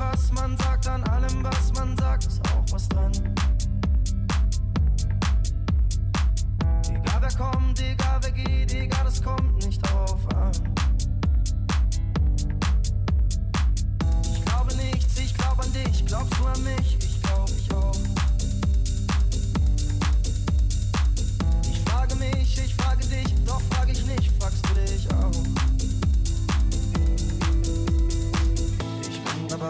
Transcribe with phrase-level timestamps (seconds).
[0.00, 3.12] was man sagt, an allem, was man sagt, ist auch was dran.
[6.88, 10.52] Egal wer kommt, egal wer geht, egal, das kommt nicht drauf an.
[14.32, 17.96] Ich glaube nichts, ich glaube an dich, glaubst du an mich, ich glaube ich auch.
[21.70, 25.69] Ich frage mich, ich frage dich, doch frage ich nicht, fragst du dich auch.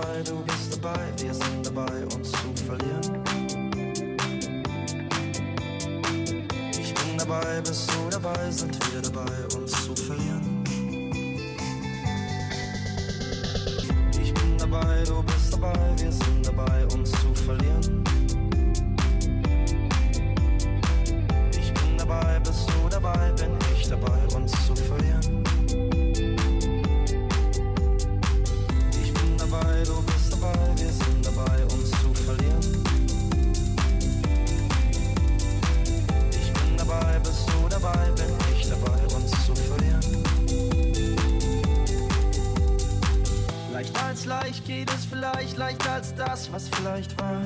[0.01, 3.23] dabei, du bist dabei, wir sind dabei, uns zu verlieren.
[6.79, 10.65] Ich bin dabei, bist du dabei, sind wir dabei, uns zu verlieren.
[14.23, 18.05] Ich bin dabei, du bist dabei, wir sind dabei, uns zu verlieren.
[21.53, 25.50] Ich bin dabei, bist du dabei, bin ich dabei, uns zu verlieren.
[44.51, 47.41] Vielleicht geht es vielleicht leichter als das, was vielleicht war.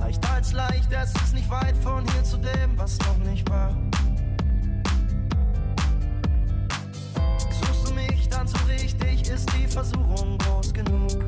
[0.00, 3.76] Leichter als leicht, es ist nicht weit von hier zu dem, was noch nicht war.
[7.38, 11.27] Suchst du mich dann so richtig, ist die Versuchung groß genug.